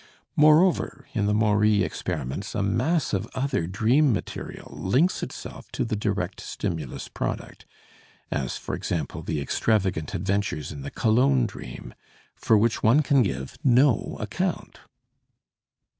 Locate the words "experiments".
1.83-2.55